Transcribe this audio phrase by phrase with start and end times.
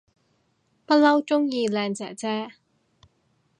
[0.87, 2.53] 不嬲鍾意靚姐姐